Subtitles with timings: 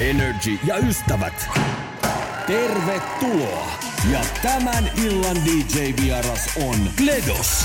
[0.00, 1.48] Energy ja ystävät.
[2.46, 3.72] Tervetuloa.
[4.12, 7.64] Ja tämän illan DJ-vieras on Gledos.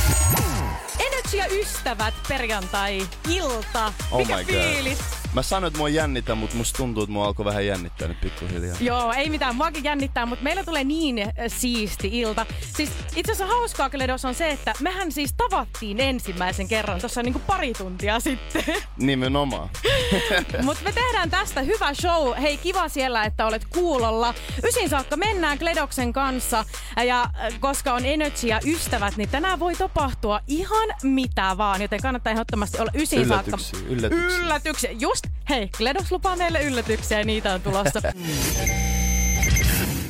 [0.99, 3.93] Energy ja ystävät perjantai-ilta.
[4.11, 5.20] Oh Mikä my God.
[5.33, 8.77] Mä sanoin, että mua jännitä, mutta musta tuntuu, että mua alkoi vähän jännittää nyt pikkuhiljaa.
[8.79, 9.55] Joo, ei mitään.
[9.55, 12.45] Muakin jännittää, mutta meillä tulee niin äh, siisti ilta.
[12.75, 17.41] Siis itse asiassa hauskaa Kledos on se, että mehän siis tavattiin ensimmäisen kerran tuossa niinku
[17.47, 18.63] pari tuntia sitten.
[18.97, 19.69] Nimenomaan.
[20.63, 22.33] Mutta me tehdään tästä hyvä show.
[22.41, 24.33] Hei, kiva siellä, että olet kuulolla.
[24.67, 26.65] Ysin saakka mennään Kledoksen kanssa.
[27.05, 31.81] Ja äh, koska on Energy ja ystävät, niin tänään voi tapahtua ihan mitä vaan.
[31.81, 33.57] Joten kannattaa ehdottomasti olla ysin saakka.
[33.57, 34.37] Yllätyksiä, yllätyksiä.
[34.39, 34.91] Yllätyksiä.
[35.25, 38.01] Just, hei, Kledos lupaa meille yllätyksiä ja niitä on tulossa.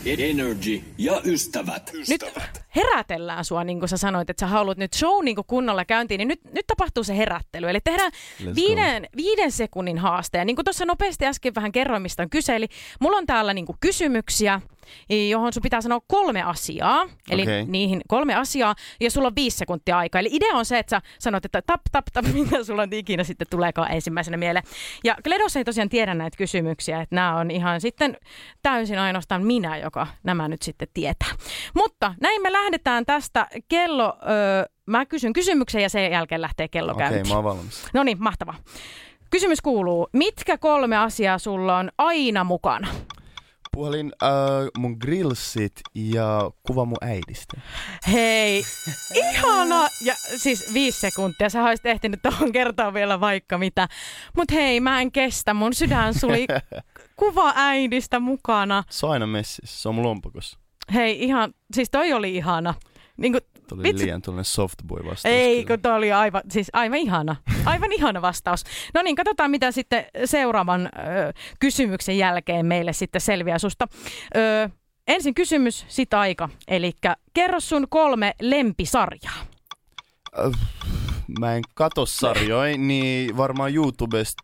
[0.06, 1.92] Energy ja ystävät.
[2.10, 2.26] nyt
[2.76, 6.18] herätellään sua, niin kuin sä sanoit, että sä haluat nyt show niin kuin kunnolla käyntiin,
[6.18, 7.70] niin nyt, nyt tapahtuu se herättely.
[7.70, 8.12] Eli tehdään
[8.56, 10.38] viiden, viiden sekunnin haaste.
[10.38, 12.56] Ja niin kuin tuossa nopeasti äsken vähän kerroin, mistä on kyse.
[12.56, 12.68] Eli
[13.00, 14.62] mulla on täällä niin kuin kysymyksiä,
[15.30, 17.06] johon sun pitää sanoa kolme asiaa.
[17.30, 17.66] Eli Okei.
[17.66, 20.20] niihin kolme asiaa, ja sulla on viisi sekuntia aikaa.
[20.20, 23.24] Eli idea on se, että sä sanot, että tap, tap, tap, mitä sulla on ikinä
[23.24, 24.66] sitten tuleekaan ensimmäisenä mieleen.
[25.04, 28.18] Ja Kledos ei tosiaan tiedä näitä kysymyksiä, että nämä on ihan sitten
[28.64, 31.30] täysin ainoastaan minä, joka nämä nyt sitten tietää.
[31.76, 34.18] Mutta näin me lähdetään tästä kello...
[34.30, 37.28] Öö, mä kysyn kysymyksen ja sen jälkeen lähtee kello Okei, käyntiin.
[37.28, 37.86] mä oon valmis.
[37.94, 38.56] No niin, mahtavaa.
[39.30, 42.88] Kysymys kuuluu, mitkä kolme asiaa sulla on aina mukana?
[43.76, 44.30] Puhelin, äh,
[44.78, 47.62] mun grillsit ja kuva mun äidistä.
[48.12, 48.64] Hei,
[49.16, 49.88] ihana!
[50.02, 53.88] Ja siis viisi sekuntia, sä olisit ehtinyt tuohon kertoa vielä vaikka mitä.
[54.38, 56.48] Mut hei, mä en kestä, mun sydän suli
[57.20, 58.84] kuva äidistä mukana.
[58.90, 60.60] Se on aina messissä, se on mun lompakossa.
[60.94, 62.74] Hei, ihan, siis toi oli ihana.
[63.18, 63.42] Niin kuin,
[63.76, 64.04] Tuli Vitsi.
[64.04, 65.26] liian tuollainen softboy vastaus.
[65.26, 67.36] ei, kun toi oli aivan, siis aivan ihana.
[67.66, 68.64] Aivan ihana vastaus.
[68.94, 70.90] No niin, katsotaan mitä sitten seuraavan ö,
[71.60, 73.88] kysymyksen jälkeen meille sitten selviää susta.
[74.36, 74.70] Ö,
[75.08, 76.50] ensin kysymys, sit aika.
[76.68, 76.92] Eli
[77.34, 79.46] kerro sun kolme lempisarjaa.
[80.40, 80.52] Äh,
[81.40, 84.44] Mä en kato sarjoja, niin varmaan YouTubesta...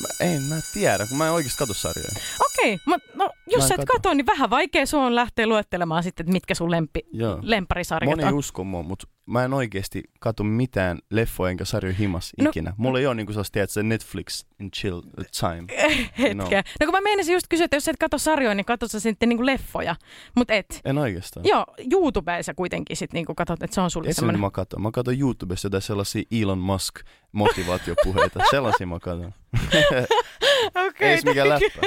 [0.00, 2.08] Mä, en mä tiedä, kun mä en oikeasti kato sarjoja.
[2.40, 3.92] Okei, mutta no, jos sä et katso.
[3.92, 7.38] katso, niin vähän vaikea sun on lähteä luettelemaan sitten, että mitkä sun lempi, Joo.
[7.42, 8.34] lemparisarjat Moni on.
[8.34, 12.72] usko mua, mutta mä en oikeasti katso mitään leffoja enkä sarjoja himas No- ikinä.
[12.76, 15.00] Mulla ei ole niinku sellaista, tiedät, se Netflix and chill
[15.40, 15.64] time.
[16.18, 16.34] Hetkeä.
[16.34, 16.44] No.
[16.80, 19.00] No kun mä meinasin just kysyä, että jos sä et katso sarjoja, niin katsot sä
[19.00, 19.96] sitten niinku leffoja.
[20.36, 20.80] Mut et.
[20.84, 21.46] En oikeastaan.
[21.48, 24.40] Joo, YouTubeen sä kuitenkin sit niinku katsot, että se on sulle semmoinen.
[24.40, 24.82] mä katson.
[24.82, 26.94] Mä katson YouTubesta jotain sellaisia Elon Musk
[27.32, 28.40] motivaatiopuheita.
[28.50, 29.34] Sellaisia mä katson.
[30.86, 31.80] Okei, Ei mikään läppä.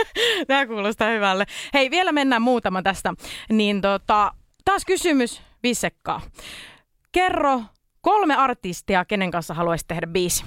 [0.48, 1.46] Tämä kuulostaa hyvälle.
[1.74, 3.14] Hei, vielä mennään muutama tästä.
[3.50, 4.32] Niin tota,
[4.66, 6.22] taas kysymys, Visekkaa.
[7.12, 7.62] Kerro
[8.02, 10.46] kolme artistia, kenen kanssa haluaisit tehdä biisi.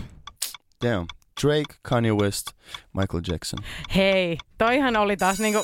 [0.85, 1.07] Damn.
[1.43, 2.47] Drake, Kanye West,
[2.93, 3.59] Michael Jackson.
[3.97, 5.63] Hei, toihan oli taas niinku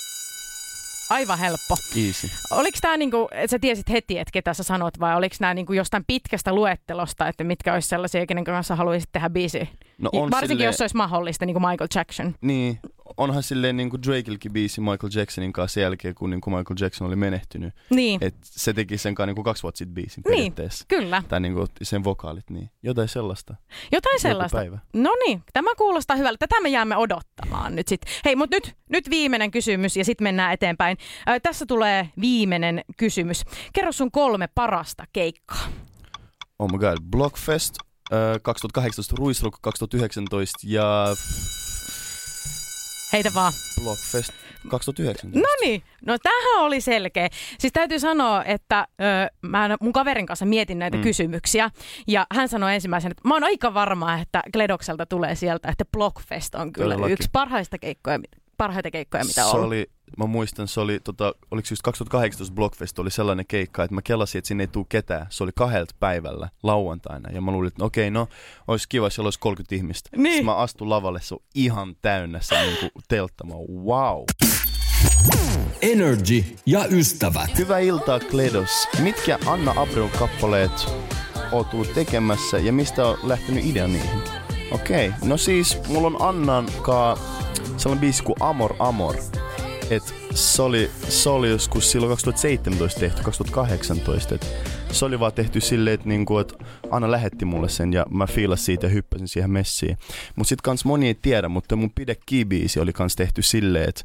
[1.10, 1.76] aivan helppo.
[2.06, 2.30] Easy.
[2.50, 5.72] Oliko tämä niinku, että sä tiesit heti, että ketä sä sanot, vai oliko nämä niinku
[5.72, 9.68] jostain pitkästä luettelosta, että mitkä olisi sellaisia, kenen kanssa haluaisit tehdä biisi?
[9.98, 12.34] No on Varsinkin, silleen- jos se olisi mahdollista, niin kuin Michael Jackson.
[12.40, 12.78] Niin,
[13.16, 17.16] onhan silleen niinku Drakeilkin biisi Michael Jacksonin kanssa sen jälkeen, kun niinku Michael Jackson oli
[17.16, 17.74] menehtynyt.
[17.90, 20.34] Niin, Et se teki sen kanssa niinku kaksi vuotta sitten biisin Niin.
[20.36, 20.84] periaatteessa.
[20.88, 21.22] kyllä.
[21.28, 23.54] Tai niinku otti sen vokaalit, niin jotain sellaista.
[23.92, 24.56] Jotain Joku sellaista.
[24.58, 24.78] päivä.
[24.92, 26.38] No niin, tämä kuulostaa hyvältä.
[26.46, 28.12] Tätä me jäämme odottamaan nyt sitten.
[28.24, 30.96] Hei, mutta nyt, nyt viimeinen kysymys ja sitten mennään eteenpäin.
[31.28, 33.42] Ö, tässä tulee viimeinen kysymys.
[33.72, 35.66] Kerro sun kolme parasta keikkaa.
[36.58, 37.74] Oh my god, Blockfest
[38.12, 41.06] äh, 2018, Ruisrock 2019 ja
[43.14, 43.52] Heitä vaan.
[43.82, 44.32] Blockfest
[44.68, 45.38] 2019.
[45.38, 47.28] No niin, no tämähän oli selkeä.
[47.58, 49.04] Siis täytyy sanoa, että ö,
[49.42, 51.02] mä mun kaverin kanssa mietin näitä mm.
[51.02, 51.70] Kysymyksiä.
[52.08, 56.54] Ja hän sanoi ensimmäisenä, että mä oon aika varma, että Gledokselta tulee sieltä, että Blockfest
[56.54, 57.12] on kyllä Todellakin.
[57.12, 58.18] yksi parhaista keikkoja,
[58.56, 59.66] parhaita keikkoja, mitä on se ollut.
[59.66, 59.86] oli,
[60.18, 64.38] mä muistan, se oli, tota, oliko just 2018 Blockfest oli sellainen keikka, että mä kelasin,
[64.38, 65.26] että sinne ei tule ketään.
[65.30, 68.28] Se oli kahdelta päivällä lauantaina ja mä luulin, että no okei, no
[68.68, 70.10] olisi kiva, jos siellä olisi 30 ihmistä.
[70.16, 70.32] Niin.
[70.32, 73.46] Sitten mä astun lavalle, se on ihan täynnä se niin teltta.
[73.46, 74.22] Mä oon, wow.
[75.82, 77.58] Energy ja ystävät.
[77.58, 78.88] Hyvää iltaa, Kledos.
[79.02, 80.92] Mitkä Anna Abreu kappaleet
[81.52, 84.22] oot tullut tekemässä ja mistä on lähtenyt idea niihin?
[84.70, 87.18] Okei, no siis mulla on Annan kaa
[87.76, 89.16] sellainen biisi kuin Amor Amor.
[89.90, 94.34] Et se oli, se oli joskus silloin 2017 tehty, 2018.
[94.34, 94.46] Et
[94.92, 96.52] se oli vaan tehty silleen, että niinku, et
[96.90, 99.98] Anna lähetti mulle sen ja mä fiilas siitä ja hyppäsin siihen messiin.
[100.36, 104.04] Mut sit kans moni ei tiedä, mutta mun Pide Kibiisi oli kans tehty silleen, että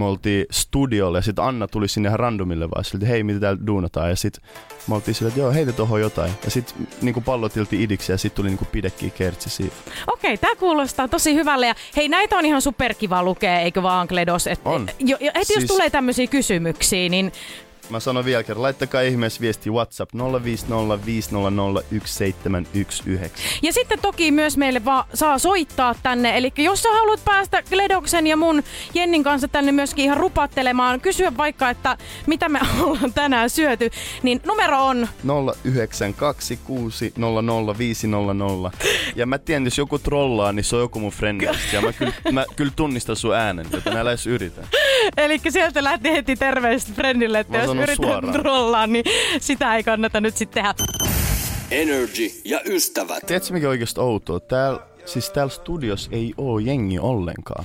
[0.00, 3.66] me oltiin studiolla ja sitten Anna tuli sinne ihan randomille vaan että hei, mitä täällä
[3.66, 4.10] duunataan.
[4.10, 4.44] Ja sitten
[4.88, 6.32] me oltiin silleen, että joo, heitä tohon jotain.
[6.44, 9.76] Ja sitten niinku pallotilti idiksi ja sitten tuli niinku pidekki kertsi siitä.
[10.06, 11.66] Okei, tämä kuulostaa tosi hyvälle.
[11.66, 14.46] Ja hei, näitä on ihan superkiva lukea, eikö vaan Kledos?
[14.46, 14.88] Et, On.
[14.98, 15.60] Jo, jo, heti siis...
[15.60, 17.32] jos tulee tämmöisiä kysymyksiä, niin
[17.90, 20.18] Mä sanon vielä kerran, laittakaa ihmeessä viesti WhatsApp 050501719.
[23.62, 26.38] Ja sitten toki myös meille va- saa soittaa tänne.
[26.38, 28.62] Eli jos sä haluat päästä Gledoksen ja mun
[28.94, 31.96] Jennin kanssa tänne myöskin ihan rupattelemaan, kysyä vaikka, että
[32.26, 33.90] mitä me ollaan tänään syöty,
[34.22, 35.30] niin numero on 0926000500.
[39.16, 41.56] Ja mä tiedän, jos joku trollaa, niin se on joku mun frendistä.
[41.72, 44.60] Ja mä kyllä, mä kyllä tunnistan sun äänen, joten älä edes yritä.
[45.16, 49.04] Eli sieltä lähti heti terveiset friendille, että jos yrität trollaa, niin
[49.40, 50.74] sitä ei kannata nyt sitten tehdä.
[51.70, 53.26] Energy ja ystävät.
[53.26, 54.40] Tiedätkö mikä oikeasti outoa?
[54.40, 57.64] Täällä, siis täällä studiossa ei oo jengi ollenkaan.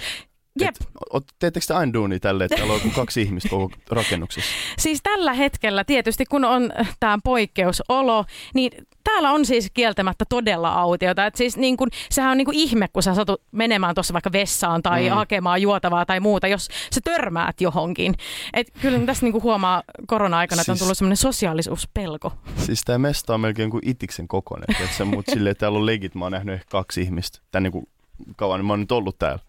[0.60, 0.76] Jep.
[1.14, 4.52] Et, teettekö te aina duunia tälle, että täällä on kaksi ihmistä koko rakennuksessa?
[4.80, 8.72] Siis tällä hetkellä tietysti, kun on tämä poikkeusolo, niin
[9.06, 11.26] täällä on siis kieltämättä todella autiota.
[11.26, 14.32] Et siis niin kun, sehän on niin kuin ihme, kun sä satut menemään tuossa vaikka
[14.32, 15.16] vessaan tai mm.
[15.16, 18.16] hakemaan juotavaa tai muuta, jos sä törmäät johonkin.
[18.54, 22.34] Et kyllä tässä niin kuin huomaa korona-aikana, että on Siis- tullut semmoinen sosiaalisuuspelko.
[22.58, 24.76] Siis tää mesta on melkein kuin itiksen kokoinen.
[24.78, 25.06] Tiedätkö?
[25.06, 27.40] Mut silleen, täällä on legit, mä oon nähnyt ehkä kaksi ihmistä.
[27.52, 27.90] Tän niinku
[28.36, 29.40] kauan, niin mä oon nyt ollut täällä.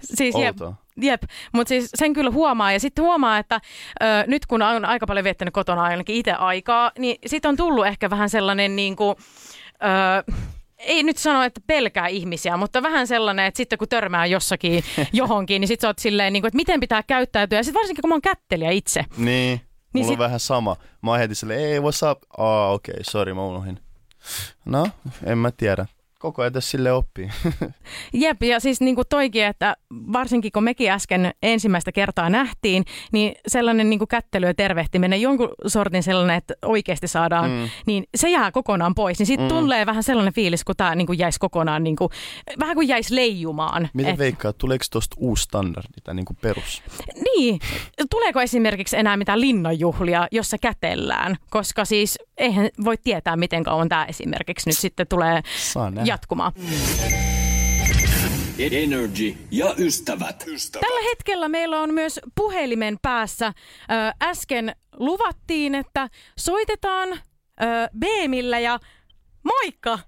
[0.00, 0.74] Siis Outoa.
[1.00, 1.22] Jep.
[1.52, 3.60] mutta siis sen kyllä huomaa ja sitten huomaa, että
[4.02, 7.86] ö, nyt kun on aika paljon viettänyt kotona ainakin itse aikaa, niin sitten on tullut
[7.86, 9.16] ehkä vähän sellainen niin kuin,
[10.28, 10.32] ö,
[10.78, 15.60] ei nyt sano, että pelkää ihmisiä, mutta vähän sellainen, että sitten kun törmää jossakin johonkin,
[15.60, 17.58] niin sitten sä oot silleen, niin kuin, että miten pitää käyttäytyä.
[17.58, 19.04] Ja sitten varsinkin kun mä oon kättelijä itse.
[19.16, 19.60] Niin,
[19.92, 20.76] mulla sit- on vähän sama.
[21.02, 22.22] Mä oon heti silleen, ei, what's up?
[22.38, 23.80] Aa, okei, okay, sorry, mä unohin.
[24.64, 24.88] No,
[25.24, 25.86] en mä tiedä.
[26.18, 27.30] Koko ajan tässä sille oppii.
[28.12, 29.76] Jep, ja siis niin kuin toikin, että
[30.12, 35.48] varsinkin kun mekin äsken ensimmäistä kertaa nähtiin, niin sellainen niin kuin kättely ja tervehtiminen, jonkun
[35.66, 37.68] sortin sellainen, että oikeasti saadaan, mm.
[37.86, 39.18] niin se jää kokonaan pois.
[39.18, 39.48] Niin sitten mm.
[39.48, 42.10] tulee vähän sellainen fiilis, kun tämä niin kuin jäisi kokonaan, niin kuin,
[42.58, 43.88] vähän kuin jäisi leijumaan.
[43.94, 46.82] Miten Et- veikkaat, tuleeko tosta uusi standardi tai niinku perus?
[47.24, 47.58] Niin,
[48.10, 51.36] tuleeko esimerkiksi enää mitään linnanjuhlia, jossa kätellään?
[51.50, 56.05] Koska siis eihän voi tietää, miten kauan tämä esimerkiksi nyt sitten tulee Saa nähdä.
[56.06, 56.52] Jatkumaan.
[58.58, 60.44] Energy ja ystävät.
[60.80, 63.46] Tällä hetkellä meillä on myös puhelimen päässä.
[63.46, 63.52] Ö,
[64.22, 66.08] äsken luvattiin, että
[66.38, 67.18] soitetaan ö,
[67.98, 68.78] Beemillä ja
[69.44, 69.98] moikka!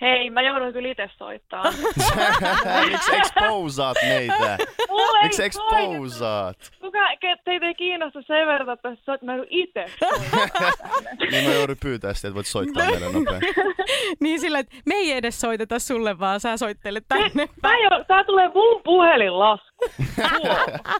[0.00, 1.64] Hei, mä joudun kyllä itse soittaa.
[2.90, 4.58] Miksi exposaat meitä?
[4.88, 6.56] Mulla Miksi exposaat?
[6.80, 6.98] Kuka,
[7.44, 10.70] teitä ei kiinnosta sen verran, että sä soit, mä joudun itse soittaa.
[11.30, 13.46] Niin mä joudun pyytää sitä, että voit soittaa meille nopeasti.
[14.20, 17.48] Niin sillä, että me ei edes soiteta sulle, vaan sä soittelet tänne.
[17.62, 19.84] Tää, jo, tää tulee mun puhelinlasku.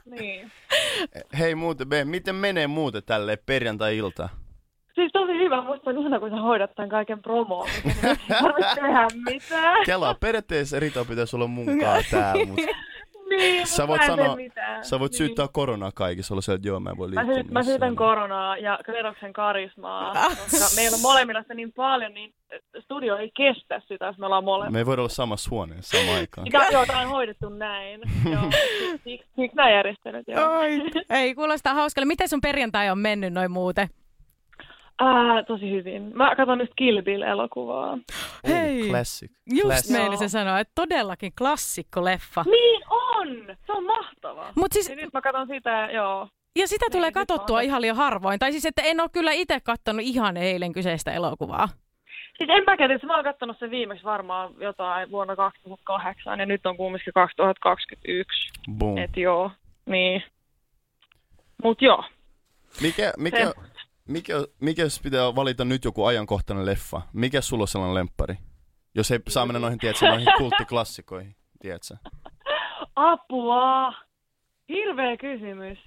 [0.04, 0.52] Niin.
[1.38, 4.28] Hei muuten, miten menee muuten tälle perjantai-ilta?
[4.96, 7.68] Siis tosi hyvä, musta on ihana, kun sä hoidat tämän kaiken promoon.
[7.84, 7.92] Ei
[8.42, 9.84] tarvitse tehdä mitään.
[9.86, 12.62] Kelaa, periaatteessa Rita pitäisi olla munkaan täällä, mutta
[13.30, 14.36] Niin, sä voit mä sanoa,
[14.82, 15.16] sä voit Niin.
[15.18, 17.96] syyttää koronaa kaikissa, olla se, että joo, mä en voi Mä, liikkua syyt, mä syytän
[17.96, 20.12] koronaa ja Kleroksen karismaa,
[20.50, 22.34] koska meillä on molemmilla sitä niin paljon, niin
[22.80, 24.72] studio ei kestä sitä, jos me ollaan molemmat.
[24.72, 26.44] Me ei voida olla samassa huoneessa samaan aikaan.
[26.44, 28.00] Mikä, joo, tämä on hoidettu näin.
[28.32, 28.42] joo,
[29.04, 30.58] siksi, siksi nämä järjestelyt, joo.
[30.58, 32.06] Oi, ei kuulostaa hauskalle.
[32.06, 33.88] Miten sun perjantai on mennyt noin muuten?
[34.98, 36.10] Ää, tosi hyvin.
[36.16, 37.98] Mä katson nyt Kill Bill-elokuvaa.
[38.48, 38.88] Hei.
[38.88, 39.30] Classic.
[39.50, 39.92] Just Classic.
[39.92, 42.44] meillä se sanoa, että todellakin klassikko-leffa.
[42.50, 43.56] Niin on!
[43.66, 44.46] Se on mahtava.
[44.54, 46.28] Mut siis- Ja nyt mä katson sitä, joo.
[46.56, 48.38] Ja sitä tulee Niin, mä katsottua ihan liian harvoin.
[48.38, 51.68] Tai siis, että en ole kyllä itse katsonut ihan eilen kyseistä elokuvaa.
[52.38, 56.66] Siis en mä tiedä, mä oon katsonut sen viimeksi varmaan jotain vuonna 2008 ja nyt
[56.66, 58.48] on kumminkin 2021.
[58.78, 58.98] Boom.
[58.98, 59.50] Et joo,
[59.86, 60.22] niin.
[61.62, 62.04] Mut joo.
[62.82, 63.54] Mikä, mikä, Se-
[64.08, 67.02] mikä, mikä jos pitää valita nyt joku ajankohtainen leffa?
[67.12, 68.34] Mikä sulla on sellainen lemppari?
[68.94, 71.94] Jos ei saa mennä noihin, tiedätkö, noihin kulttiklassikoihin, tiedätkö?
[72.96, 73.92] Apua!
[74.68, 75.78] Hirveä kysymys.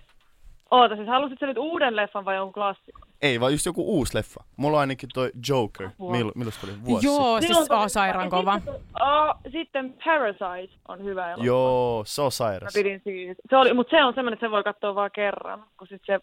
[0.71, 3.01] Oota, siis halusit sä nyt uuden leffan vai jonkun klassikon?
[3.21, 4.43] Ei, vaan just joku uusi leffa.
[4.57, 5.89] Mulla on ainakin toi Joker.
[6.11, 6.83] Mill, milloin se oli?
[6.85, 8.55] Vuosi Joo, Niin siis on sairaan kova.
[8.55, 11.35] Sitten, oh, sitten Parasite on hyvä elokuva.
[11.35, 11.45] sitten.
[11.47, 12.73] Joo, se on Mä sairas.
[12.73, 13.41] pidin siitä.
[13.49, 16.19] Se oli, mutta se on semmoinen, että se voi katsoa vain kerran, kun sit se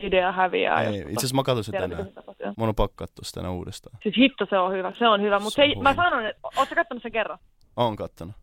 [0.00, 0.82] idea häviää.
[0.82, 2.06] Ei, itse asiassa mä katsoin sen tänään.
[2.38, 2.44] se.
[2.56, 3.98] Mun on pakko katsoa sitä tänään uudestaan.
[4.02, 5.38] Siis hitto se on hyvä, se on hyvä.
[5.38, 7.38] Mutta Se se, mä sanon, että ootko sä kattonut sen kerran?
[7.76, 8.34] Oon kattonut.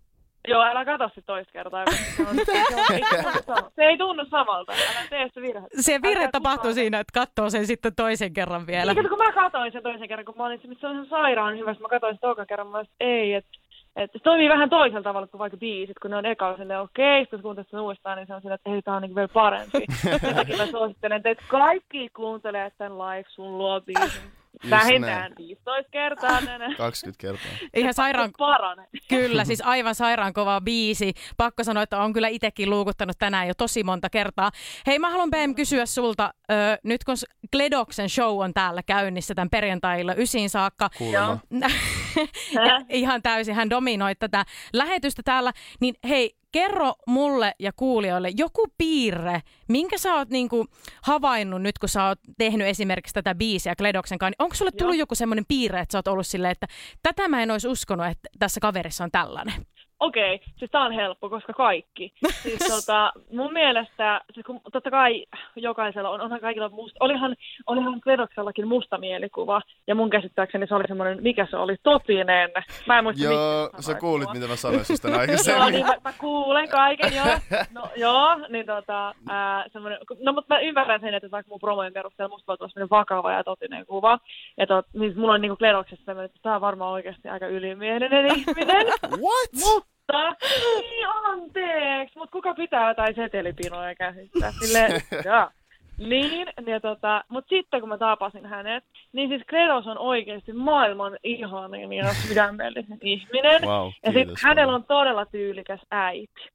[0.47, 1.83] Joo, älä katso sit toista kertaa.
[2.17, 4.71] Se, on, se, on, ei tunnu sama- se ei tunnu samalta.
[4.73, 5.67] Älä tee se virhe.
[5.79, 8.93] Se virhe Älkää tapahtuu kukaan- siinä, että katsoo sen sitten toisen kerran vielä.
[8.93, 11.75] Niin, kun mä katsoin sen toisen kerran, kun mä olin, se on ihan sairaan hyvä,
[11.79, 13.49] mä katsoin sitä toisen kerran, mä olin, että ei, että
[13.97, 17.21] et se toimii vähän toisella tavalla kuin vaikka biisit, kun ne on eka silleen okei,
[17.21, 19.27] sitten kun kuuntelet sen uudestaan, niin se on silleen, että ei, tää on niin vielä
[19.27, 19.85] parempi.
[20.19, 24.36] Sen takia mä suosittelen, että kaikki kuuntelee tämän live sun luo biisin.
[24.69, 25.33] Vähintään näin.
[25.37, 26.75] 15 kertaa tänne.
[26.75, 27.51] 20 kertaa.
[27.75, 28.87] Ihan sairaan, Parane.
[29.07, 31.13] kyllä, siis aivan sairaan kova biisi.
[31.37, 34.51] Pakko sanoa, että on kyllä itsekin luukuttanut tänään jo tosi monta kertaa.
[34.87, 37.15] Hei, mä haluan BM kysyä sulta, ö, nyt kun
[37.51, 41.37] Gledoksen show on täällä käynnissä tämän perjantailla ysiin saakka, Kuulemma.
[42.89, 49.41] ihan täysin hän dominoi tätä lähetystä täällä, niin hei, kerro mulle ja kuulijoille joku piirre,
[49.69, 50.65] minkä sä oot niinku
[51.01, 54.97] havainnut nyt, kun sä oot tehnyt esimerkiksi tätä biisiä Kledoksen kanssa, niin onko sulle tullut
[54.97, 56.67] joku semmoinen piirre, että sä oot ollut silleen, että
[57.03, 59.65] tätä mä en olisi uskonut, että tässä kaverissa on tällainen?
[59.99, 62.13] Okei, siis tää on helppo, koska kaikki.
[62.29, 65.25] Siis tota, mun mielestä, siis kun, totta kai
[65.55, 67.35] jokaisella on, onhan kaikilla musta, olihan,
[67.67, 72.49] olihan Kledoksellakin musta mielikuva, ja mun käsittääkseni se oli semmoinen, mikä se oli, totinen.
[72.87, 75.71] Mä en muista, Joo, sä kuulit, mitä mä sanoin susta Joo, aikaisemmin.
[75.71, 77.25] niin mä, mä, kuulen kaiken, joo.
[77.73, 81.93] No, joo, niin tota, ää, semmoinen, no mutta mä ymmärrän sen, että vaikka mun promojen
[81.93, 84.19] perusteella musta voi tulla semmoinen vakava ja totinen kuva.
[84.57, 88.25] Ja tot, niin mulla on niinku Kledoksessa semmoinen, että tää on varmaan oikeasti aika ylimielinen
[88.37, 88.87] ihminen.
[89.09, 89.86] What?
[90.13, 90.35] Mutta,
[90.81, 94.53] niin anteeksi, mutta kuka pitää jotain setelipinoja käsissä?
[94.59, 95.51] Silleen, jaa.
[95.97, 98.83] Niin, ja tota, mutta sitten kun mä tapasin hänet,
[99.13, 103.61] niin siis Kredos on oikeasti maailman ihanin ja sydämellinen ihminen.
[103.61, 106.49] Wow, ja sitten hänellä on todella tyylikäs äiti.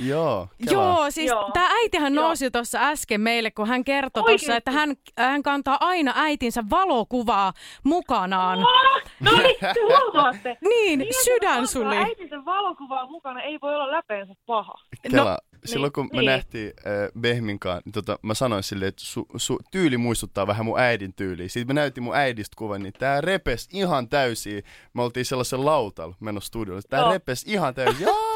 [0.00, 0.96] Joo, kelaa.
[0.98, 1.50] Joo, siis Joo.
[1.52, 2.24] tämä äitihän Joo.
[2.24, 7.52] nousi tuossa äsken meille, kun hän kertoi tuossa, että hän, hän kantaa aina äitinsä valokuvaa
[7.84, 8.58] mukanaan.
[8.58, 10.56] Ah, no niin, te huomaatte.
[10.68, 11.96] Niin, Niin, sydänsuli.
[11.96, 14.74] Äitinsä valokuvaa mukana ei voi olla läpeensä paha.
[15.10, 16.26] Kela, No, silloin kun me niin.
[16.26, 20.64] nähtiin äh, Behmin kanssa, niin tota, mä sanoin silleen, että su, su, tyyli muistuttaa vähän
[20.66, 21.48] mun äidin tyyliä.
[21.48, 24.64] Sitten mä näytin mun äidistä kuvan, niin tää repes ihan täysin.
[24.94, 26.82] Me oltiin sellaisen lautalla menossa studiolle.
[26.90, 28.06] Tää repes ihan täysin.
[28.06, 28.14] Jaa!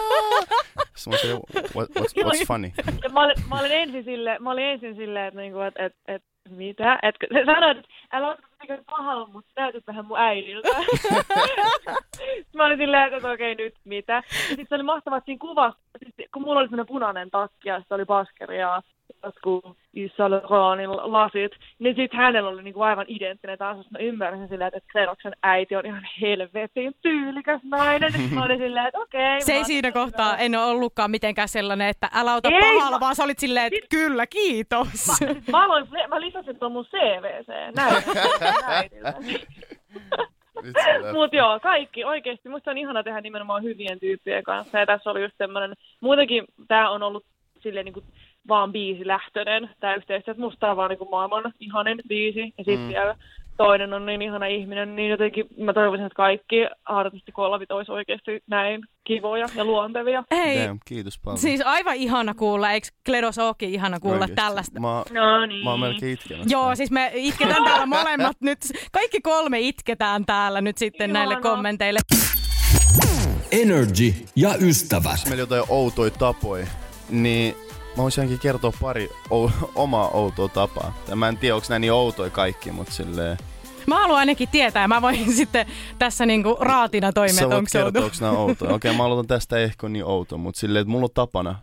[0.98, 1.42] Sitten mä sanoin,
[1.74, 2.70] what, what's, what's funny?
[3.12, 6.22] Mä olin, mä olin ensin silleen, mä olin ensin silleen, että niinku, et, et, et,
[6.50, 6.98] mitä?
[7.02, 10.68] Et, se sanoi, että älä ota mitenkään pahalla, mutta näytät vähän mun äidiltä.
[12.56, 14.22] mä olin silleen, että okei nyt mitä.
[14.48, 17.78] Sitten se oli mahtavaa, että siinä kuvassa, siis, kun mulla oli semmoinen punainen takki ja
[17.78, 18.82] sitten oli baskeri ja
[19.24, 19.64] jotkut
[19.96, 23.90] Yves Saint Laurentin lasit, niin sitten hänellä oli niinku aivan identtinen taas.
[23.90, 28.12] Mä ymmärsin silleen, että Xeroxen äiti on ihan helvetin tyylikäs nainen.
[28.34, 29.40] Mä olin silleen, että okei.
[29.40, 32.96] Se ei mä- siinä kohtaa, en ole ollutkaan mitenkään sellainen, että älä ota Ei, pahalla,
[32.96, 34.88] mä- vaan sä olit silleen, että kyllä, kiitos.
[35.52, 37.48] Mä, aloin, mä lisäsin tuon mun CVC.
[37.76, 38.02] Näin.
[41.12, 42.48] Mutta joo, kaikki oikeasti.
[42.48, 44.78] Musta on ihana tehdä nimenomaan hyvien tyyppien kanssa.
[44.78, 47.24] Ja tässä oli just semmoinen, muutenkin tämä on ollut
[47.60, 48.04] silleen niin kuin
[48.48, 50.32] vaan biisilähtöinen tämä yhteistyö.
[50.32, 52.40] Että musta on vaan niin kuin maailman ihanin biisi.
[52.40, 52.88] Ja sitten mm.
[52.88, 53.16] vielä
[53.58, 58.80] toinen on niin ihana ihminen, niin jotenkin mä toivoisin, että kaikki artistikollavit olisi oikeasti näin
[59.04, 60.24] kivoja ja luontevia.
[60.30, 61.38] Hei, Damn, kiitos paljon.
[61.38, 64.36] siis aivan ihana kuulla, eikö Kledos ookin ihana kuulla Oikeesti.
[64.36, 64.80] tällaista?
[64.80, 65.64] Mä, No niin.
[65.64, 66.48] mä oon melkein itkemässä.
[66.52, 68.58] Joo, siis me itketään täällä molemmat nyt.
[68.92, 71.50] Kaikki kolme itketään täällä nyt sitten näille Ihanaa.
[71.52, 71.98] kommenteille.
[73.52, 75.20] Energy ja ystävät.
[75.28, 76.66] meillä jotain outoja tapoja,
[77.10, 77.54] niin
[77.98, 80.94] mä voisin ainakin kertoa pari ou- omaa outoa tapaa.
[81.14, 83.36] Mä en tiedä, onko nämä niin outoja kaikki, mutta silleen...
[83.86, 85.66] Mä haluan ainakin tietää mä voin sitten
[85.98, 88.04] tässä niinku raatina toimia, Sä voit onko se kertoa, outo.
[88.04, 88.74] onko nämä outoja.
[88.74, 91.54] Okei, mä aloitan tästä ehkä niin outo, mutta silleen, että mulla on tapana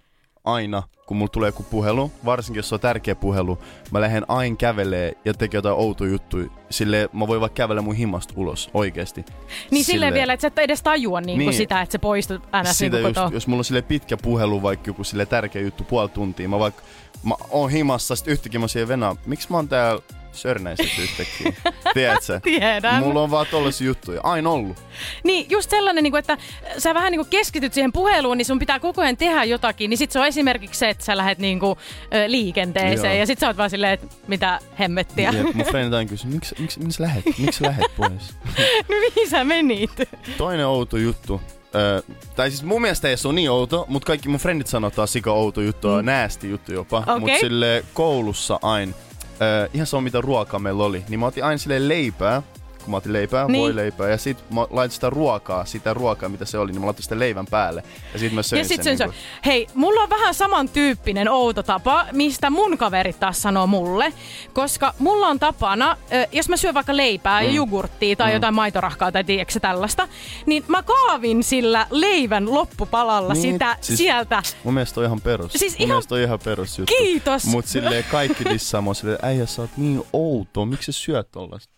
[0.45, 3.59] aina, kun mulla tulee joku puhelu, varsinkin jos se on tärkeä puhelu,
[3.91, 6.47] mä lähden aina kävelee ja tekee jotain outoja juttuja.
[6.69, 9.25] Silleen, mä voin vaikka kävellä mun himasta ulos, oikeesti.
[9.71, 11.53] Niin silleen vielä, että sä et edes tajua niinku Niin.
[11.57, 12.77] sitä, että se poistut ns.
[12.77, 16.09] Sitä Niinku just, jos mulla on sille pitkä puhelu, vaikka joku sille tärkeä juttu, puoli
[16.09, 16.81] tuntia, mä vaikka
[17.23, 20.01] mä oon himassa, sit yhtäkkiä mä siihen venaan, miksi mä oon täällä
[20.35, 21.53] Sörnäisessä yhtäkkiä?
[21.93, 22.39] Tiedätkö?
[22.43, 23.03] Tiedän.
[23.03, 24.77] Mulla on vaan tollasia juttuja, aina ollut.
[25.23, 26.37] Niin, just sellainen, niinku, että
[26.77, 29.89] sä vähän niinku keskityt siihen puheluun, niin sun pitää koko ajan tehdä jotakin.
[29.89, 31.77] Niin sit se on esimerkiksi se, että sä lähdet niinku,
[32.13, 33.19] ö, liikenteeseen Joo.
[33.19, 35.31] ja sit sä oot vaan silleen, että mitä hemmettiä.
[35.31, 37.25] Ja mun frendit aina kysyy, miksi, miksi, miksi lähet?
[37.37, 38.35] Miksi lähet pois?
[38.89, 39.91] no mihin sä menit?
[40.37, 41.41] Toinen outo juttu.
[41.75, 42.03] Ö,
[42.35, 45.13] tai siis mun mielestä ei se ole niin outo, mutta kaikki mun frendit sanoo taas
[45.13, 46.05] sika outo juttu, mm.
[46.05, 46.97] näästi juttu jopa.
[46.97, 47.19] Okei.
[47.19, 48.93] Mutta sille koulussa aina,
[49.41, 52.41] ö, ihan sama mitä ruokaa meillä oli, niin mä otin aina sille leipää,
[52.85, 53.51] kun mä otin leipää, Niin.
[53.51, 53.61] niin.
[53.63, 56.85] voi leipää, ja sit mä laitin sitä ruokaa, sitä ruokaa mitä se oli, niin mä
[56.85, 57.83] laitin sitä leivän päälle.
[58.13, 58.97] Ja sit mä söin Ja sit sen.
[58.97, 59.41] sen niinku- söi.
[59.45, 64.13] Hei, mulla on vähän samantyyppinen outo tapa, mistä mun kaverit taas sanoo mulle.
[64.53, 65.97] Koska mulla on tapana,
[66.31, 67.47] jos mä syön vaikka leipää mm.
[67.47, 68.33] ja jogurttia tai mm.
[68.33, 70.07] jotain maitorahkaa tai tiedätkö tällaista,
[70.45, 74.43] niin mä kaavin sillä leivän loppupalalla Niin, sitä siis- sieltä.
[74.63, 75.53] Mun mielestä on ihan perus.
[75.53, 76.93] Siis Mun ihan- mielestä on ihan perus juttu.
[76.97, 77.45] Kiitos.
[77.45, 81.73] Mut silleen kaikki dissaa mua silleen, äijä sä oot niin outo, miksi sä syöt tollasta?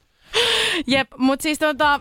[0.88, 2.00] Jep, mut siis tota...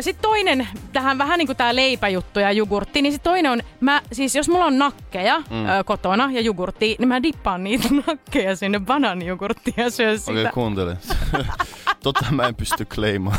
[0.00, 4.02] Sitten toinen, tähän vähän niin kuin tää leipäjuttu ja jogurtti, niin sit toinen on, mä,
[4.12, 5.68] siis jos mulla on nakkeja mm.
[5.68, 10.30] ö, kotona ja jogurtti, niin mä dippaan niitä nakkeja sinne banaanijogurttiin ja syön sitä.
[10.30, 10.96] Okei, okay, kuuntele.
[12.02, 13.38] tota mä en pysty kleimaan.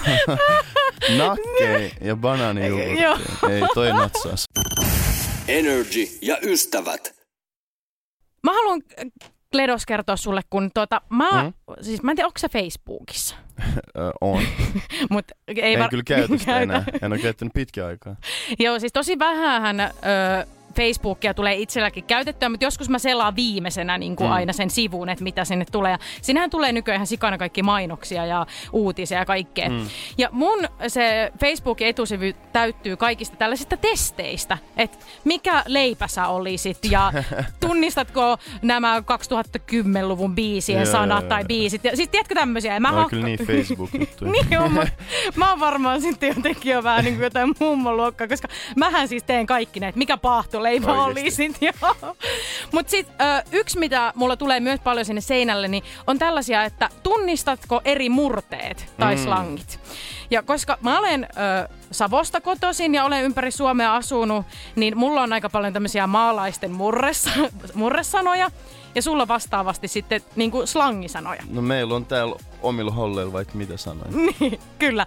[1.17, 2.67] Nakkei ja banaani
[3.01, 3.17] Joo.
[3.49, 4.45] Ei, toi natsaas.
[5.47, 7.15] Energy ja ystävät.
[8.43, 8.81] Mä haluan
[9.51, 11.53] Kledos kertoa sulle, kun tota, mä, Mm.
[11.81, 13.35] siis mä en tiedä, onko se Facebookissa,
[14.21, 14.41] on.
[15.09, 16.83] mut ei en var- kyllä käytä sitä enää.
[17.01, 18.15] En ole käyttänyt pitkään aikaa.
[18.59, 19.89] Joo, siis tosi vähän ö,
[20.83, 24.33] Facebookia tulee itselläkin käytettyä, mutta joskus mä selaan viimeisenä niin kuin Mm.
[24.33, 25.91] aina sen sivun, että mitä sinne tulee.
[25.91, 29.69] Ja sinähän tulee nykyään ihan sikana kaikki mainoksia ja uutisia ja kaikkea.
[29.69, 29.87] Mm.
[30.17, 37.11] Ja mun se Facebookin etusivu täyttyy kaikista tällaisista testeistä, että mikä leipä sä olisit ja
[37.67, 41.47] tunnistatko nämä 2010-luvun biisien Joo, sanat joo, tai joo.
[41.47, 41.83] biisit.
[41.83, 42.73] Ja, siis tiedätkö tämmöisiä?
[42.73, 44.31] Ja Mä Mä hakka- kyllä niin Facebook-juttuja.
[44.49, 44.91] niin on, mutta
[45.35, 49.45] mä oon varmaan sitten jotenkin jo vähän niin kuin jotain mummoluokkaa, koska mähän siis teen
[49.45, 51.21] kaikki ne, että mikä paahtoleipä Oikeesti?
[51.21, 52.15] oli sit, joo.
[52.71, 56.89] Mut sit ö, yksi, mitä mulla tulee myös paljon sinne seinälle, niin on tällaisia, että
[57.03, 59.23] tunnistatko eri murteet tai Mm.
[59.23, 59.79] slangit.
[60.31, 61.23] Ja koska mä olen
[61.63, 64.45] ö, Savosta kotoisin ja olen ympäri Suomea asunut,
[64.75, 67.29] niin mulla on aika paljon tämmöisiä maalaisten murressa,
[67.73, 68.51] murresanoja.
[68.95, 71.43] Ja sulla vastaavasti sitten niin kuin slangisanoja.
[71.49, 74.09] No meillä on täällä omilla holleilla vaikka mitä sanoin.
[74.39, 75.05] Niin, kyllä.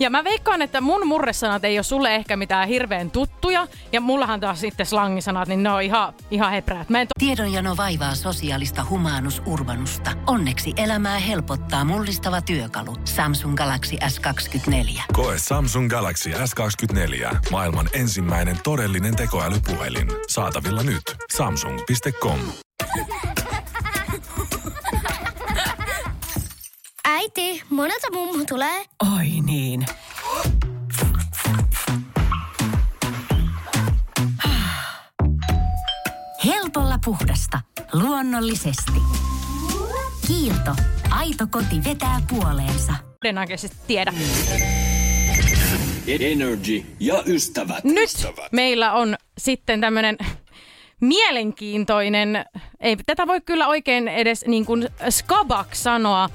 [0.00, 3.68] Ja mä veikkaan, että mun murresanat ei ole sulle ehkä mitään hirveän tuttuja.
[3.92, 6.88] Ja mullahan taas sitten slangisanat, niin ne on ihan, ihan hepreät.
[6.90, 10.10] Mä en to- Tiedonjano vaivaa sosiaalista humanus urbanusta.
[10.26, 12.96] Onneksi elämää helpottaa mullistava työkalu.
[13.04, 15.02] Samsung Galaxy S24.
[15.12, 17.36] Koe Samsung Galaxy S24.
[17.50, 20.08] Maailman ensimmäinen todellinen tekoälypuhelin.
[20.28, 21.02] Saatavilla nyt.
[21.36, 22.38] Samsung.com.
[27.14, 28.84] Äiti, monelta mummu tulee?
[29.16, 29.86] Oi niin.
[36.44, 37.60] Helpolla puhdasta.
[37.92, 38.92] Luonnollisesti.
[40.26, 40.76] Kiilto.
[41.10, 42.92] Aito koti vetää puoleensa.
[43.22, 44.12] todennäköisesti tiedä.
[46.06, 47.84] Energy ja ystävät.
[47.84, 48.10] Nyt
[48.52, 50.16] meillä on sitten tämmöinen
[51.04, 52.44] mielenkiintoinen,
[52.80, 56.30] ei tätä voi kyllä oikein edes niin kuin skabak sanoa,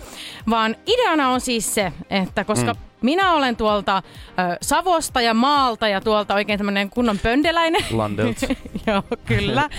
[0.49, 2.79] vaan ideana on siis se, että koska mm.
[3.01, 7.85] minä olen tuolta ö, Savosta ja Maalta ja tuolta oikein tämmöinen kunnon pöndeläinen.
[7.91, 8.37] Landelt.
[8.87, 9.69] Joo, kyllä.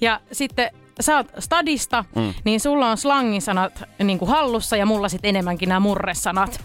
[0.00, 2.34] Ja sitten sä oot stadista, mm.
[2.44, 6.60] niin sulla on slangisanat niin kuin hallussa ja mulla sitten enemmänkin nämä murresanat.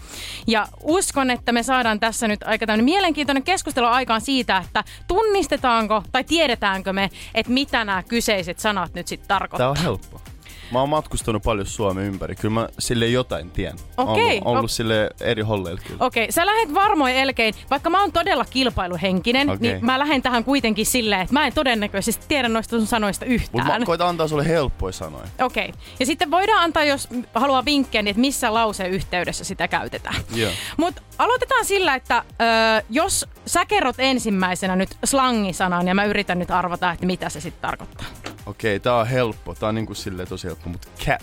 [0.46, 6.02] Ja uskon, että me saadaan tässä nyt aika tämmöinen mielenkiintoinen keskustelu aikaan siitä, että tunnistetaanko
[6.12, 9.70] tai tiedetäänkö me, että mitä nämä kyseiset sanat nyt sitten Tää tarkoittaa.
[9.70, 10.20] on helppo.
[10.72, 12.34] Mä oon matkustanut paljon Suomen ympäri.
[12.36, 13.76] Kyllä mä sille jotain tien.
[13.96, 16.04] Okei, Ollut, ollut o- sille eri holleilla kyllä.
[16.04, 19.72] Okei, sä lähdet varmoin elkein, vaikka mä oon todella kilpailuhenkinen, Okei.
[19.72, 23.34] niin mä lähden tähän kuitenkin silleen, että mä en todennäköisesti tiedä noista sun sanoista Mut
[23.34, 23.80] yhtään.
[23.80, 25.24] mä koitan antaa sulle helppoja sanoja.
[25.42, 25.72] Okei.
[26.00, 30.14] Ja sitten voidaan antaa, jos haluaa vinkkejä, niin että missä lauseen yhteydessä sitä käytetään.
[30.34, 30.50] Joo.
[30.76, 32.18] Mutta aloitetaan sillä, että
[32.78, 37.40] ö, jos sä kerrot ensimmäisenä nyt slangisanan ja mä yritän nyt arvata, että mitä se
[37.40, 38.06] sitten tarkoittaa.
[38.46, 39.54] Okei, tää on helppo.
[39.54, 41.22] Tää on niinku silleen tosi helppo, mutta cap.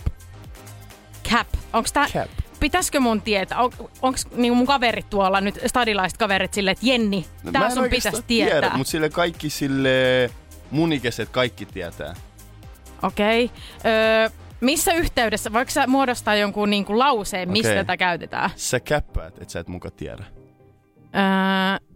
[1.30, 1.48] Cap.
[1.74, 2.30] Onks tää, Cap.
[2.60, 3.60] pitäisikö mun tietää?
[3.60, 7.90] On, onks niinku mun kaverit tuolla nyt, stadilaiset kaverit silleen, että Jenni, Mä tää sun
[7.90, 8.60] pitäisi tietää.
[8.62, 10.30] Tiedä, mutta sille kaikki sille
[10.72, 12.14] munikäiset kaikki tietää.
[13.04, 13.52] Okei.
[13.86, 14.30] Öö,
[14.62, 15.54] missä yhteydessä?
[15.54, 17.84] Voiko sä muodostaa jonkun niinku lauseen, mistä Okei.
[17.84, 18.50] tätä käytetään?
[18.56, 20.24] Sä käppäät, et sä et muka tiedä.
[21.16, 21.88] Öö,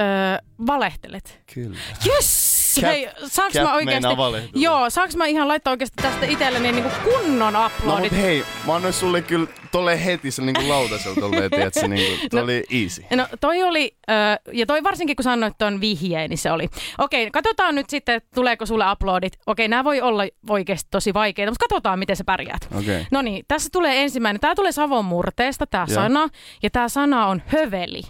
[0.00, 1.40] öö, valehtelet.
[1.54, 1.78] Kyllä.
[2.06, 2.61] Yes!
[2.80, 4.52] Cap- Hei, saanko cap mä valehdella.
[4.54, 8.12] Joo, saanko mä ihan laittaa oikeasti tästä itselleni niinku kunnon No uploadit?
[8.12, 12.40] mut hei, mä annoin sulle kyllä tolle heti se niinku lautasella tolleen, tiedätkö, niinku, toi
[12.42, 13.04] oli easy.
[13.16, 14.12] No toi oli, ö,
[14.52, 16.68] ja toi varsinkin kun sanoit ton vihjeen, niin se oli.
[16.98, 19.32] Okei, katsotaan nyt sitten, että tuleeko sulle uploadit.
[19.46, 22.68] Okei, nämä voi olla oikeasti tosi vaikeita, mutta katsotaan, miten sä pärjäät.
[22.78, 23.06] Okei.
[23.10, 24.40] No niin, tässä tulee ensimmäinen.
[24.40, 25.94] Tää tulee Savon murteesta, tää Joo.
[25.94, 26.28] sana.
[26.62, 28.02] Ja tää sana on höveli.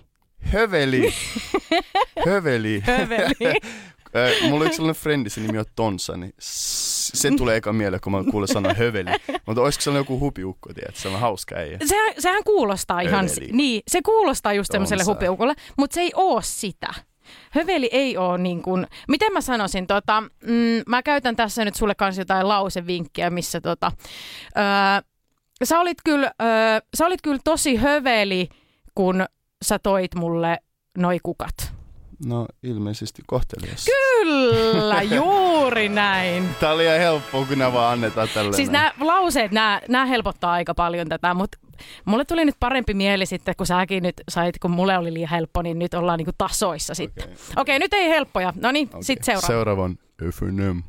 [0.53, 1.15] Höveli.
[2.27, 2.83] Höveli.
[2.87, 3.55] Höveli.
[4.43, 8.13] Mulla on yksi sellainen frendi, se nimi on Tonsa, niin Se tulee eka mieleen, kun
[8.13, 9.11] mä kuulen sanan höveli.
[9.47, 10.97] Mutta olisiko se joku hupiukko, tiedät?
[10.97, 11.79] Se on hauska äijä.
[11.85, 13.53] Sehän, sehän kuulostaa ihan, Höveli.
[13.53, 15.11] niin, se kuulostaa just semmoiselle se.
[15.13, 16.95] hupiukolle, mutta se ei oo sitä.
[17.51, 21.95] Höveli ei ole niin kuin, miten mä sanoisin, tota, mm, mä käytän tässä nyt sulle
[21.95, 23.93] kanssa jotain lausevinkkiä, missä tota,
[24.59, 25.03] öö,
[25.65, 28.49] sä, olit kyllä, öö, sä olit kyllä tosi höveli,
[28.95, 29.27] kun
[29.65, 30.59] sä toit mulle
[30.99, 31.72] noi kukat.
[32.27, 33.85] No ilmeisesti kohtelias.
[33.85, 36.49] Kyllä, juuri näin.
[36.61, 38.55] Tää oli ihan helppoa, kun nämä vaan annetaan tälleen.
[38.55, 39.53] Siis nämä lauseet,
[39.89, 41.59] nämä helpottaa aika paljon tätä, mutta
[42.05, 45.63] mulle tuli nyt parempi mieli sitten, kun säkin nyt sait, kun mulle oli liian helppo,
[45.63, 47.25] niin nyt ollaan niinku tasoissa sitten.
[47.25, 47.63] Okei, okay.
[47.63, 48.53] okay, nyt ei helppoja.
[48.57, 49.03] No niin, okay.
[49.03, 49.47] sitten seuraava.
[49.47, 50.83] Seuraavan Öfönöm.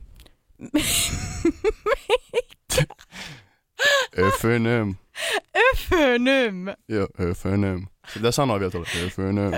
[4.20, 4.96] Öfönöm.
[5.74, 6.68] Öfönöm.
[6.90, 7.88] Joo, Öfönöm.
[8.08, 8.88] Sitä sanoo vielä tuolla.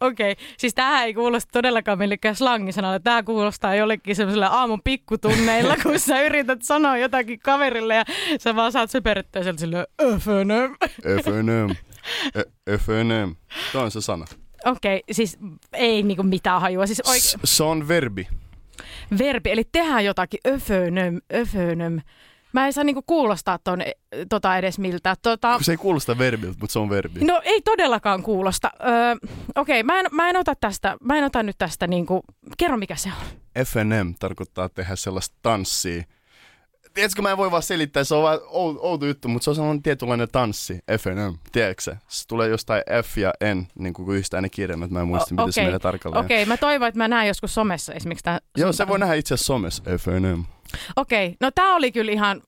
[0.00, 0.44] Okei, okay.
[0.58, 2.98] siis tämähän ei kuulosta todellakaan millekään slangisanalle.
[2.98, 8.04] Tämä kuulostaa jollekin semmoiselle aamun pikkutunneilla, kun sä yrität sanoa jotakin kaverille ja
[8.40, 10.76] sä vaan saat söpöryttää sieltä silleen öfönöm.
[11.06, 11.76] Öfönöm.
[12.36, 13.36] Ö- Öfönöm.
[13.72, 14.24] Tuo on se sana.
[14.64, 15.38] Okei, okay, siis
[15.72, 16.86] ei niinku mitään hajua.
[16.86, 18.28] Siis oike- se on verbi.
[19.18, 22.00] verbi, eli tehdään jotakin öfönöm, öfönöm.
[22.52, 23.78] Mä en saa niinku kuulostaa ton,
[24.28, 25.16] tota edes miltä.
[25.22, 27.20] Tota, se ei kuulosta verbiltä, mutta se on verbi.
[27.24, 28.70] no ei todellakaan kuulosta.
[28.80, 29.14] Öö,
[29.56, 32.22] Okei, okay, mä, en, mä en ota tästä, mä en ota nyt tästä niinku,
[32.58, 33.64] kerro mikä se on.
[33.64, 36.02] FNM tarkoittaa tehdä sellaista tanssia.
[36.94, 39.56] Tiedätkö, mä en voi vaan selittää, se on vaan ou- outo juttu, mutta se on
[39.56, 41.96] sellainen tietynlainen tanssi, FNM, tiedätkö se?
[42.08, 45.52] Se tulee jostain F ja N, niin kuin yhdistää ne kirjaimet, mä en muista, miten
[45.52, 46.24] se Okei, menee tarkalleen.
[46.24, 48.38] Okei, mä toivon, että mä näen joskus somessa esimerkiksi tää.
[48.56, 50.44] Joo, se voi nähdä itse asiassa somessa, FNM.
[50.96, 52.42] Okei, no tää oli kyllä ihan...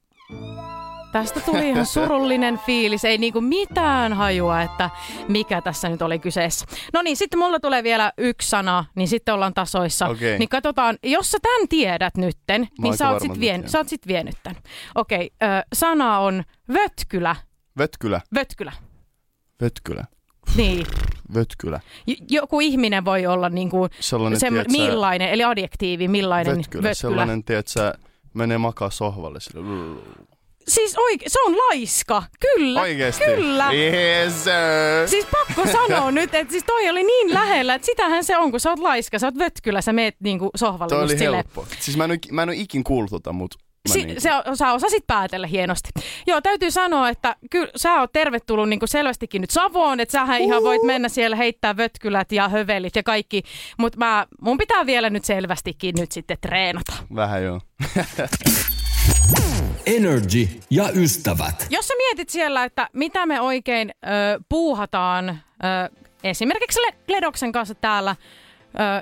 [1.13, 4.91] Tästä tuli ihan surullinen fiilis, ei niinku mitään hajua, että
[5.29, 6.67] mikä tässä nyt oli kyseessä.
[6.93, 10.09] No niin, sitten mulla tulee vielä yksi sana, niin sitten ollaan tasoissa.
[10.09, 10.39] Okei.
[10.39, 13.89] Niin katsotaan, jos sä tän tiedät nytten, niin aika sä oot, sit vien, sä oot
[13.89, 14.57] sit vienyt tän.
[14.95, 17.37] Okei, ö, sana on vötkylä.
[17.79, 18.73] Vetkylä, Vötkylä.
[19.61, 20.05] vetkylä,
[20.57, 20.87] Niin.
[21.35, 21.81] vetkylä.
[22.07, 27.45] J- joku ihminen voi olla niinku Sellainen, semmo- tiedätkö, millainen, eli adjektiivi, millainen vetkylä, sellainen,
[27.45, 27.93] tiedätkö,
[28.35, 29.61] menee makaa sohvalle sille.
[30.69, 32.81] Siis oike- se on laiska, kyllä.
[32.81, 33.25] Oikeesti?
[33.25, 33.73] Kyllä.
[33.73, 34.53] Yes, sir.
[35.09, 38.61] Siis pakko sanoa nyt, että siis toi oli niin lähellä, että sitähän se on, kun
[38.61, 41.67] sä oot laiska, sä oot vötkylä, sä meet niinku sohvalle Toi oli helppo.
[41.81, 44.73] Siis mä en, mä en ole ikin kuullut tota, mutta Si- niinku- se, on- sä
[44.73, 45.91] osasit päätellä hienosti.
[46.27, 50.63] Joo, täytyy sanoa, että kyllä sä oot tervetullut niin selvästikin nyt Savoon, että sähän ihan
[50.63, 53.43] voit mennä siellä heittää vötkylät ja hövelit ja kaikki,
[53.79, 56.93] mutta mä, mun pitää vielä nyt selvästikin nyt sitten treenata.
[57.15, 57.61] Vähän joo.
[59.87, 61.67] Energy ja ystävät.
[61.71, 64.09] Jos sä mietit siellä, että mitä me oikein ö,
[64.49, 65.37] puuhataan ö,
[66.25, 68.17] esimerkiksi Le- Ledoksen kanssa täällä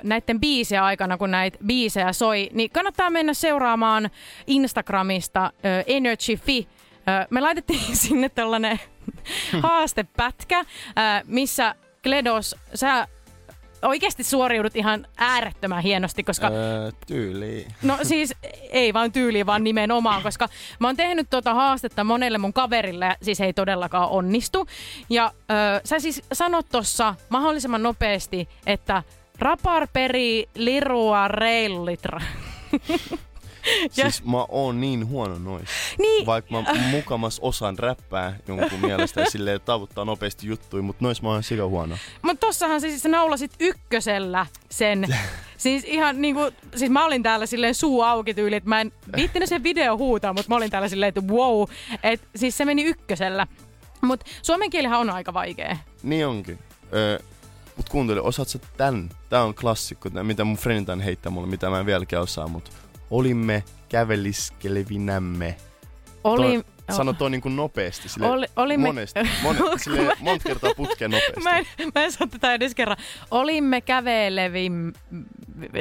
[0.03, 4.09] näiden biisejä aikana, kun näitä biisejä soi, niin kannattaa mennä seuraamaan
[4.47, 6.67] Instagramista ö, Energy Fi.
[6.95, 8.79] Ö, me laitettiin sinne tällainen
[9.63, 10.63] haastepätkä, ö,
[11.25, 13.07] missä Kledos, sä
[13.81, 17.67] oikeasti suoriudut ihan äärettömän hienosti, koska Öö, tyyli.
[17.83, 18.33] No siis
[18.69, 23.15] ei vaan tyyli, vaan nimenomaan, koska mä oon tehnyt tuota haastetta monelle mun kaverille, ja
[23.21, 24.67] siis ei todellakaan onnistu.
[25.09, 29.03] Ja ö, sä siis sanot tuossa mahdollisimman nopeasti, että
[29.41, 32.21] rapar peri lirua reillitra.
[33.97, 35.65] Ja- Siis mä oon niin huono noin.
[35.99, 41.21] Niin, Vaikka mä mukamas osaan räppää jonkun mielestä ja silleen tavuttaa nopeasti juttuja, mutta nois
[41.21, 41.97] mä oon sika huono.
[42.21, 45.07] mutta tossahan sä siis naulasit ykkösellä sen.
[45.57, 46.41] Siis ihan niinku,
[46.75, 50.33] siis mä olin täällä silleen suu auki tyyli, että mä en viittinyt sen video huutaa,
[50.33, 51.63] mutta mä olin täällä silleen, että wow.
[52.03, 53.47] Et siis se meni ykkösellä.
[54.01, 55.77] Mutta suomen kielihän on aika vaikea.
[56.03, 56.59] Niin onkin.
[56.93, 57.19] Öö,
[57.77, 59.09] mut kuuntele, osaat sä tän?
[59.29, 62.47] Tää on klassikko, tää, mitä mun friendit aina heittää mulle, mitä mä en vieläkään osaa,
[62.47, 62.71] mut
[63.11, 65.55] olimme käveliskelevinämme.
[66.23, 66.63] Oli, Toi-
[66.95, 71.41] Sano toi niinku nopeasti, sille Oli- olimme- monesti, mon, sille monta kertaa putkeen nopeasti.
[71.43, 72.97] Mä en, mä en saa tätä edes kerran.
[73.31, 74.93] Olimme kävelevim...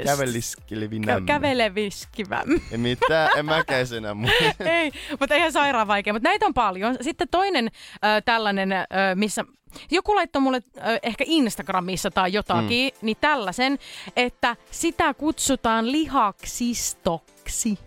[0.05, 1.27] Käveliskelevinämme.
[1.27, 2.43] Käveleviskivä.
[2.73, 4.17] Ei mitään, en mäkään sen enää
[4.81, 6.13] Ei, mutta eihän sairaan vaikea.
[6.13, 6.97] Mutta näitä on paljon.
[7.01, 7.71] Sitten toinen
[8.05, 9.45] äh, tällainen, äh, missä
[9.91, 12.99] joku laittoi mulle äh, ehkä Instagramissa tai jotakin, mm.
[13.03, 13.79] niin tällaisen,
[14.17, 17.79] että sitä kutsutaan lihaksistoksi.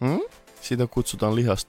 [0.00, 0.20] Hmm?
[0.60, 1.68] Sitä kutsutaan lihast...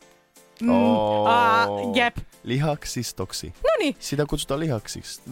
[0.62, 0.69] Mm.
[0.69, 1.27] Oh.
[1.27, 2.17] Ah, jep.
[2.43, 3.53] Lihaksistoksi.
[3.63, 3.95] No niin.
[3.99, 5.21] Sitä kutsutaan lihaksiksi.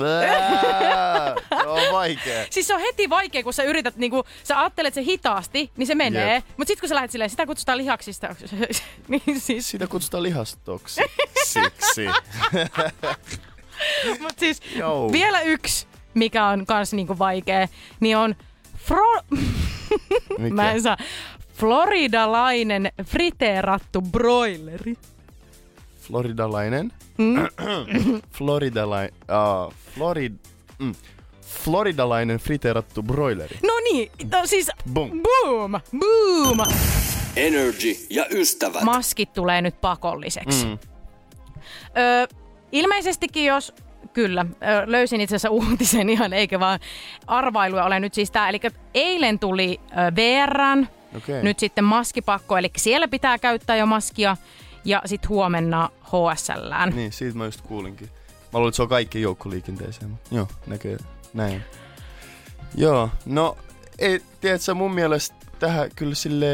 [1.62, 2.45] Se on vaikea.
[2.49, 5.95] Siis se on heti vaikea, kun sä yrität, niinku, sä ajattelet se hitaasti, niin se
[5.95, 6.34] menee.
[6.34, 6.45] Jep.
[6.58, 8.36] Mutta sitten kun sä lähdet silleen, sitä kutsutaan lihaksista,
[9.08, 11.01] niin siis, Sitä kutsutaan lihastoksi.
[11.43, 12.06] Siksi.
[14.22, 15.12] mut siis Joo.
[15.12, 17.68] vielä yksi, mikä on kans niinku vaikea,
[18.00, 18.36] niin on
[18.78, 19.22] fro...
[20.38, 20.56] Mikä?
[20.56, 20.98] Mä en saa.
[21.54, 24.98] floridalainen friteerattu broileri.
[26.02, 26.94] Floridalainen.
[27.18, 27.36] Mm.
[28.38, 29.14] Floridalainen.
[29.68, 30.34] Uh, Florid,
[30.80, 30.96] mm,
[31.64, 33.58] Floridalainen friteerattu broileri.
[33.64, 35.10] No niin, no siis Boom.
[35.24, 36.58] boom, boom.
[37.36, 38.82] Energy ja ystävät.
[38.84, 40.66] Maskit tulee nyt pakolliseksi.
[40.66, 40.72] Mm.
[41.98, 42.28] Ö,
[42.72, 43.74] ilmeisestikin jos
[44.14, 44.46] Kyllä,
[44.86, 46.80] löysin itse asiassa uutisen ihan, eikä vaan
[47.28, 48.50] arvailuja ole nyt siis tää.
[48.50, 48.60] Eli
[48.94, 49.80] eilen tuli
[50.16, 50.88] VRn,
[51.18, 51.44] Okei.
[51.44, 54.38] nyt sitten maskipakko, eli siellä pitää käyttää jo maskia,
[54.86, 56.90] ja sitten huomenna HSLään.
[56.96, 58.10] Niin, siitä mä just kuulinkin.
[58.54, 60.10] Mä luulen, että se on kaikki joukkoliikenteeseen.
[60.10, 60.98] mutta Joo, näkee
[61.34, 61.62] näin.
[62.76, 63.58] Joo, no
[64.00, 66.46] ei, tiedätkö, mun mielestä tähän kyllä sille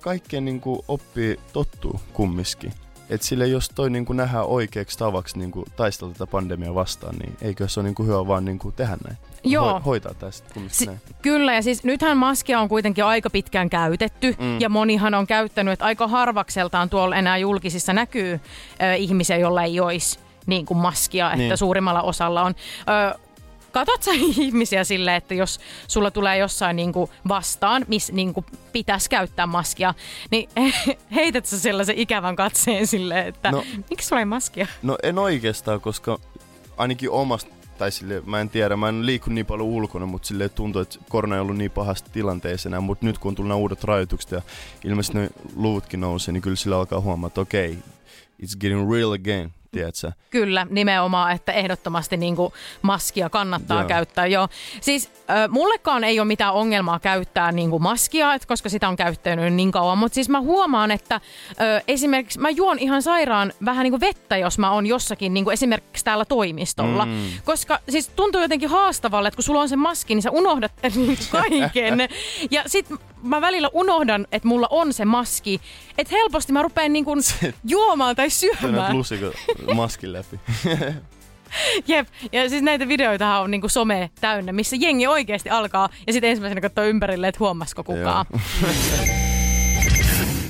[0.00, 2.72] kaikkeen niinku oppii tottuu kummiskin.
[3.10, 7.68] Et sille jos toi niinku nähdään oikeaksi tavaksi niinku taistella tätä pandemiaa vastaan, niin eikö
[7.68, 9.18] se ole niinku hyvä vaan niinku tehdä näin?
[9.44, 9.80] Joo.
[9.86, 11.00] hoitaa tästä Si- näin.
[11.22, 14.44] Kyllä, ja siis nythän maskia on kuitenkin aika pitkään käytetty, Mm.
[14.44, 14.60] mm.
[14.60, 18.40] ja monihan on käyttänyt, että aika harvakseltaan tuolla enää julkisissa näkyy
[18.82, 21.56] ö, ihmisiä, jolla ei olisi niin kuin maskia, että Niin.
[21.56, 22.54] suurimmalla osalla on.
[23.14, 23.18] Ö,
[23.78, 24.10] Katot sä
[24.44, 29.46] ihmisiä sille, että jos sulla tulee jossain niin kuin vastaan, missä niin kuin pitäisi käyttää
[29.46, 29.94] maskia,
[30.30, 30.48] niin
[31.14, 33.64] heität sä sellaisen ikävän katseen silleen, että No.
[33.90, 34.66] miksi sulla ei maskia?
[34.82, 36.18] No en oikeastaan, koska
[36.76, 40.48] ainakin omasta, tai sille, mä en tiedä, mä en liiku niin paljon ulkona, mutta sille
[40.48, 43.84] tuntuu, että korona ei ollut niin pahasti tilanteessa mutta nyt kun on tullut nämä uudet
[43.84, 44.42] rajoitukset ja
[44.84, 47.82] ilmeisesti ne luvutkin nousee, niin kyllä sillä alkaa huomata, että okei, okay,
[48.42, 50.12] it's getting real again, tiedätkö?
[50.30, 52.52] Kyllä, nimenomaan, että ehdottomasti niin kuin
[52.82, 53.88] maskia kannattaa Joo.
[53.88, 54.26] käyttää.
[54.26, 54.48] Joo.
[54.80, 58.96] Siis äh, mullekaan ei ole mitään ongelmaa käyttää niin kuin maskia, et koska sitä on
[58.96, 59.98] käyttänyt niin kauan.
[59.98, 61.20] Mutta siis mä huomaan, että äh,
[61.88, 65.52] esimerkiksi mä juon ihan sairaan vähän niin kuin vettä, jos mä oon jossakin niin kuin
[65.52, 67.06] esimerkiksi täällä toimistolla.
[67.06, 67.28] Mm.
[67.44, 70.72] Koska siis tuntuu jotenkin haastavalle, että kun sulla on se maski, niin sä unohdat
[71.32, 71.98] kaiken.
[72.50, 72.86] ja sit
[73.22, 75.60] mä välillä unohdan, että mulla on se maski.
[75.98, 77.20] Että helposti mä rupean niin kuin
[77.68, 78.96] juomaan tai syömään.
[78.96, 79.32] lusikon
[79.74, 80.40] maskin läpi.
[81.88, 86.30] Jep, ja siis näitä videoita on niinku some täynnä, missä jengi oikeasti alkaa ja sitten
[86.30, 88.26] ensimmäisenä katsoo ympärille, että huomasiko kukaan.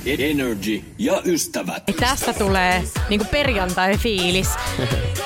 [0.05, 1.83] Energy ja ystävät.
[1.99, 4.49] Tästä tulee niinku perjantai-fiilis.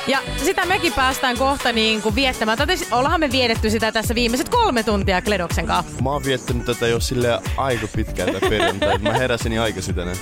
[0.07, 2.57] Ja sitä mekin päästään kohta niinku viettämään.
[2.57, 6.01] Tai siis ollaanhan me vietetty sitä tässä viimeiset kolme tuntia Kledoksen kanssa.
[6.01, 8.97] Mä oon viettänyt tätä jo sille aika pitkään tätä perjantai.
[8.97, 10.17] Mä heräsin niin aikaisin tänään.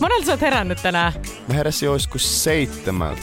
[0.00, 1.12] Monelta sä oot herännyt tänään.
[1.48, 3.22] Mä heräsin olisiko seitsemältä.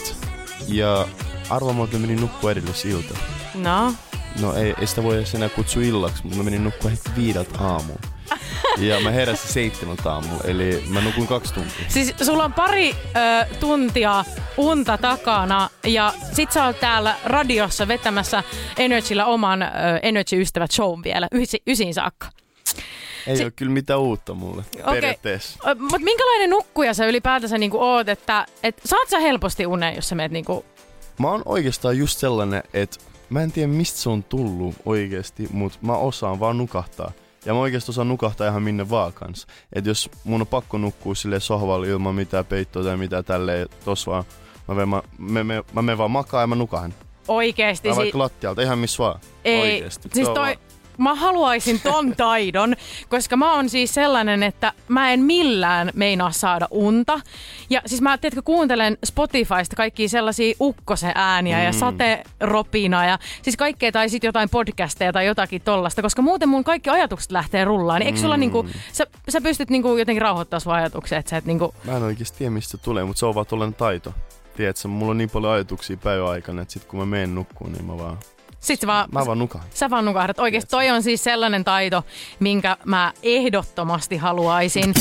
[0.67, 1.07] Ja
[1.49, 3.13] arvaa mä menin nukkua edellisiltä.
[3.55, 3.93] No,
[4.41, 7.99] No ei, ei sitä voi enää kutsua illaksi, mutta mä menin nukkua heti viideltä aamuun.
[8.77, 11.85] Ja mä heräsin seitsemältä aamulla, eli mä nukuin kaksi tuntia.
[11.87, 14.25] siis sulla on pari ö, tuntia
[14.57, 18.43] unta takana ja sit sä oot täällä radiossa vetämässä
[18.77, 19.67] Energyllä oman ö,
[20.03, 22.27] Energy-ystävät show vielä ysi, ysiin saakka.
[23.27, 24.93] Ei Se- ole kyllä mitään uutta mulle, Okei.
[24.93, 25.59] periaatteessa.
[25.79, 30.15] Mutta minkälainen nukkuja sä ylipäätänsä niinku oot, että et, saat sä helposti unen, jos sä
[30.15, 30.65] meet niinku...
[31.19, 32.97] Mä oon oikeastaan just sellainen, että
[33.29, 37.11] mä en tiedä mistä se on tullut oikeasti, mutta mä osaan vaan nukahtaa.
[37.47, 39.47] Ja mä oikeasti osaan nukahtaa ihan minne vaan kanssa.
[39.73, 44.07] Et jos mun on pakko nukkua sille sohvalle ilman mitään peittoa tai mitään tälleen, tos
[44.07, 44.23] vaan,
[44.67, 46.93] mä menen, mä, mä, mä, mä menen vaan makaa ja mä nukahan.
[47.27, 47.87] Oikeesti.
[47.87, 49.19] Tai Si- vaikka lattialta, ihan missä vaan.
[49.45, 50.09] ei, Oikeesti.
[50.13, 50.57] siis toi,
[50.97, 52.75] mä haluaisin ton taidon,
[53.09, 57.19] koska mä oon siis sellainen, että mä en millään meinaa saada unta.
[57.69, 61.63] Ja siis mä tiedätkö, kuuntelen Spotifysta kaikkia sellaisia ukkosen ääniä mm.
[61.63, 66.63] ja sateropina ja siis kaikkea tai sit jotain podcasteja tai jotakin tollasta, koska muuten mun
[66.63, 67.99] kaikki ajatukset lähtee rullaan.
[67.99, 68.39] Niin eikö sulla Mm.
[68.39, 72.03] niinku, sä, sä pystyt niinku jotenkin rauhoittamaan sun ajatuksia, että sä et niinku, Mä en
[72.03, 74.13] oikeesti tiedä mistä se tulee, mutta se on vaan taito.
[74.57, 77.85] Tiedätkö, mulla on niin paljon ajatuksia päivän aikana, että sit kun mä menen nukkuun, niin
[77.85, 78.17] mä vaan,
[78.67, 79.67] sit sä vaan, mä vaan nukahan.
[79.73, 80.39] Sä vaan nukahdat.
[80.39, 82.03] Oikeesti toi on siis sellainen taito,
[82.39, 84.93] minkä mä ehdottomasti haluaisin.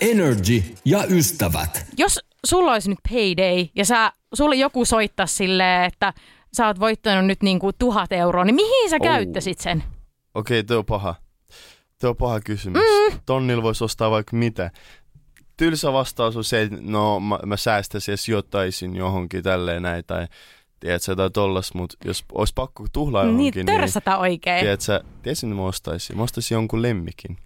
[0.00, 1.86] Energy ja ystävät.
[1.96, 6.12] Jos sulla olisi nyt payday ja sä, sulle joku soittaa silleen, että
[6.56, 9.06] sä oot voittanut nyt niinku tuhat euroa, niin mihin sä Oh.
[9.06, 9.84] käyttäisit sen?
[10.34, 11.14] Okei, tuo on paha.
[12.00, 12.82] Tuo on paha kysymys.
[12.82, 13.18] Mm.
[13.26, 14.70] Tonnilla voisi ostaa vaikka mitä.
[15.56, 20.26] Tylsä vastaus on se, että no mä, mä säästäisin ja sijoittaisin johonkin tälleen näin tai
[20.82, 24.60] tiedätkö, jotain tollas, mutta jos olisi pakko tuhlaa Niin, johonkin, niin törsätä oikein.
[24.60, 26.16] tiedätkö, tiedätkö, mitä mä ostaisin?
[26.16, 27.36] Mä ostaisin jonkun lemmikin.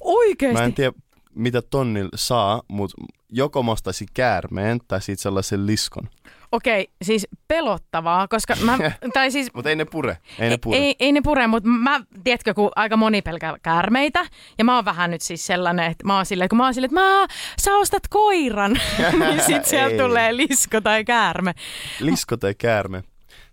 [0.00, 0.58] Oikeesti?
[0.60, 0.92] Mä en tiedä,
[1.36, 2.96] mitä tonnilla saa, mutta
[3.28, 6.08] joko mä ostaisin käärmeen tai sitten sellaisen liskon.
[6.52, 8.78] Okei, siis pelottavaa, koska mä,
[9.14, 10.18] tai siis Mutta ei ne pure.
[10.38, 10.78] Ei ne pure.
[10.78, 14.26] Ei, ei ne pure, mutta mä, tiedätkö, kun aika moni pelkää käärmeitä,
[14.58, 16.90] ja mä oon vähän nyt siis sellainen, että mä oon silleen, kun mä oon silleen,
[16.90, 17.26] että mä,
[17.58, 18.72] sä ostat koiran,
[19.18, 21.54] niin sit sieltä tulee lisko tai käärme.
[22.00, 23.04] Lisko tai käärme.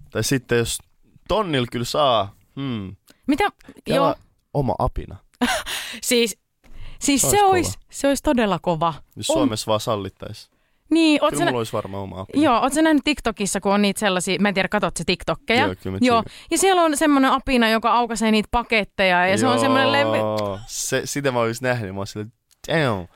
[0.09, 0.77] Tai sitten jos
[1.27, 2.95] tonnilla kyllä saa, hmm,
[3.27, 3.49] Mitä,
[3.87, 4.15] joo,
[4.53, 5.15] oma apina.
[6.01, 6.42] siis
[7.05, 8.93] Siis Se se, ois olisi, se olisi todella kova.
[9.15, 10.49] Jos On- Suomessa vaan sallittaisi.
[10.91, 12.43] Niin, oot Kyllä sä, mulla olisi varmaan oma apina.
[12.43, 15.65] joo, oot sä nähnyt TikTokissa, kun on niitä sellaisia, mä en tiedä, katot sä TikTokkeja?
[15.65, 16.23] Joo, kyllä joo.
[16.51, 20.17] Ja siellä on semmoinen apina, joka aukaisee niitä paketteja ja se on semmoinen lempi.
[20.17, 21.93] Joo, se, sitä mä olisin nähnyt.
[21.95, 22.31] Mä olisin
[22.67, 23.07] silleen, damn.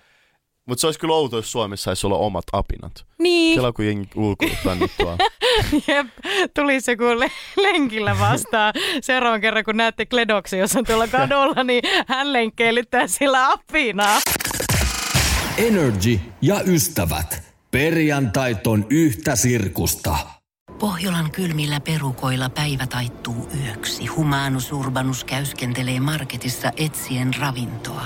[0.68, 3.06] Mutta se olisi kyllä outo, jos Suomessa saisi olla omat apinat.
[3.20, 5.18] Niin, Kela kun jengi ulkoiluttaa niitä tuolla.
[5.88, 6.08] jep,
[6.56, 8.74] tuli se kun le- lenkillä vastaan.
[9.02, 14.20] Seuraavan kerran, kun näette Kledoksen, jos on tuolla kadulla, niin hän lenkkeilyttää sillä apinaa.
[15.58, 17.44] Energy ja ystävät.
[17.72, 20.18] Perjantait on yhtä sirkusta.
[20.80, 24.06] Pohjolan kylmillä perukoilla päivä taittuu yöksi.
[24.06, 28.06] Humanus Urbanus käyskentelee marketissa etsien ravintoa.